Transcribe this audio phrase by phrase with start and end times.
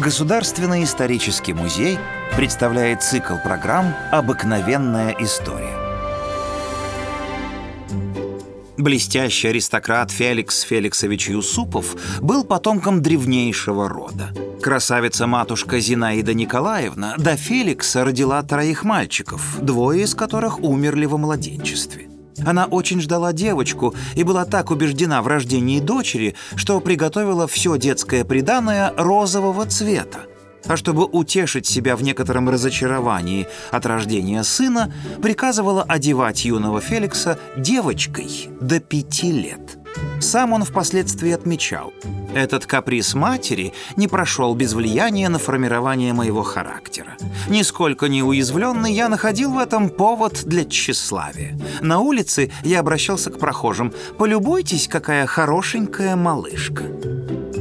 [0.00, 1.98] Государственный исторический музей
[2.36, 5.78] представляет цикл программ «Обыкновенная история».
[8.76, 14.34] Блестящий аристократ Феликс Феликсович Юсупов был потомком древнейшего рода.
[14.60, 22.08] Красавица-матушка Зинаида Николаевна до Феликса родила троих мальчиков, двое из которых умерли во младенчестве.
[22.44, 28.24] Она очень ждала девочку и была так убеждена в рождении дочери, что приготовила все детское
[28.24, 30.20] приданое розового цвета.
[30.66, 34.92] А чтобы утешить себя в некотором разочаровании от рождения сына,
[35.22, 39.83] приказывала одевать юного Феликса девочкой до пяти лет.
[40.20, 41.92] Сам он впоследствии отмечал,
[42.34, 47.16] этот каприз матери не прошел без влияния на формирование моего характера.
[47.48, 51.56] Нисколько не уязвленный, я находил в этом повод для тщеславия.
[51.80, 56.84] На улице я обращался к прохожим «Полюбуйтесь, какая хорошенькая малышка».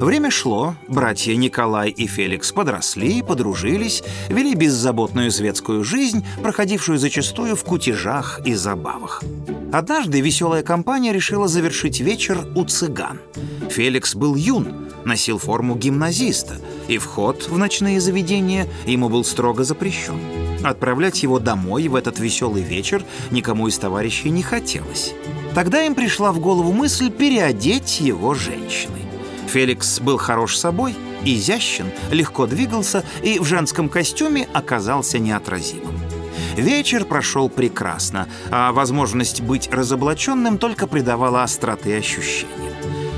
[0.00, 7.64] Время шло, братья Николай и Феликс подросли, подружились, вели беззаботную светскую жизнь, проходившую зачастую в
[7.64, 9.22] кутежах и забавах.
[9.70, 13.20] Однажды веселая компания решила завершить вечер у цыган.
[13.68, 16.56] Феликс был юн, носил форму гимназиста,
[16.88, 20.18] и вход в ночные заведения ему был строго запрещен.
[20.64, 25.12] Отправлять его домой в этот веселый вечер никому из товарищей не хотелось.
[25.54, 29.09] Тогда им пришла в голову мысль переодеть его женщиной.
[29.50, 35.98] Феликс был хорош собой, изящен, легко двигался и в женском костюме оказался неотразимым.
[36.56, 42.74] Вечер прошел прекрасно, а возможность быть разоблаченным только придавала остроты ощущениям.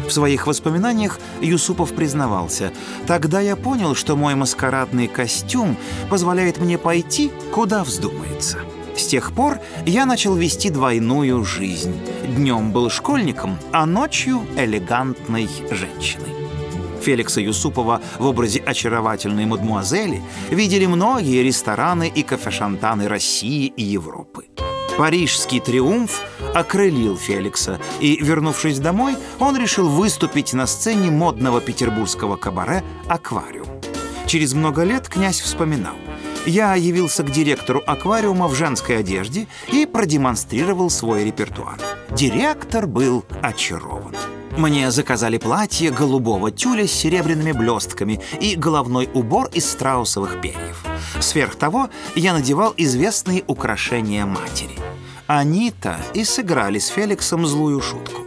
[0.06, 2.72] В своих воспоминаниях Юсупов признавался,
[3.06, 5.76] «Тогда я понял, что мой маскарадный костюм
[6.08, 8.58] позволяет мне пойти, куда вздумается».
[9.02, 11.92] С тех пор я начал вести двойную жизнь.
[12.24, 16.28] Днем был школьником, а ночью элегантной женщиной.
[17.02, 24.46] Феликса Юсупова в образе очаровательной мадмуазели видели многие рестораны и кафешантаны России и Европы.
[24.96, 26.20] Парижский триумф
[26.54, 33.66] окрылил Феликса, и, вернувшись домой, он решил выступить на сцене модного петербургского кабаре «Аквариум».
[34.26, 35.96] Через много лет князь вспоминал–
[36.46, 41.78] я явился к директору аквариума в женской одежде и продемонстрировал свой репертуар.
[42.10, 44.14] Директор был очарован.
[44.56, 50.84] Мне заказали платье голубого тюля с серебряными блестками и головной убор из страусовых перьев.
[51.20, 54.78] Сверх того, я надевал известные украшения матери.
[55.26, 58.22] Они-то и сыграли с Феликсом злую шутку.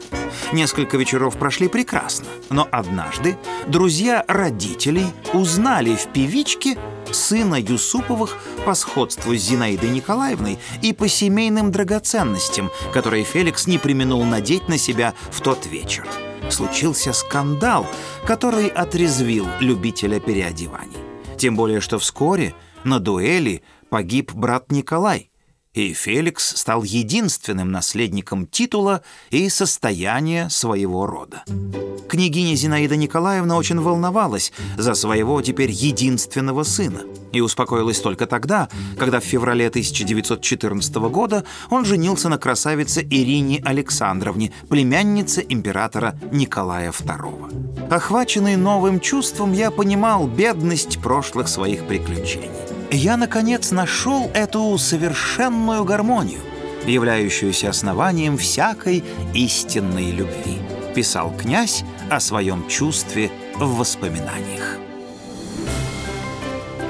[0.52, 3.38] Несколько вечеров прошли прекрасно, но однажды
[3.68, 6.78] друзья родителей узнали в певичке
[7.16, 14.24] сына Юсуповых по сходству с Зинаидой Николаевной и по семейным драгоценностям, которые Феликс не применул
[14.24, 16.08] надеть на себя в тот вечер.
[16.50, 17.88] Случился скандал,
[18.26, 20.98] который отрезвил любителя переодеваний.
[21.38, 25.32] Тем более, что вскоре на дуэли погиб брат Николай–
[25.76, 31.44] и Феликс стал единственным наследником титула и состояния своего рода.
[32.16, 37.02] Княгиня Зинаида Николаевна очень волновалась за своего теперь единственного сына
[37.34, 44.54] и успокоилась только тогда, когда в феврале 1914 года он женился на красавице Ирине Александровне,
[44.70, 47.90] племяннице императора Николая II.
[47.90, 52.50] Охваченный новым чувством, я понимал бедность прошлых своих приключений
[52.92, 56.40] я, наконец, нашел эту совершенную гармонию,
[56.88, 60.60] являющуюся основанием всякой истинной любви,
[60.96, 64.78] писал князь о своем чувстве в воспоминаниях.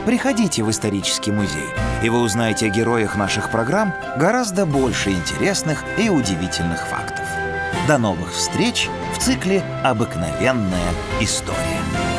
[0.06, 1.70] Приходите в исторический музей,
[2.04, 7.26] и вы узнаете о героях наших программ гораздо больше интересных и удивительных фактов.
[7.88, 12.15] До новых встреч в цикле «Обыкновенная история».